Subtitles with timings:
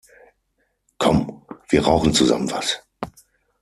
[0.97, 2.81] Komm, wir rauchen zusammen was!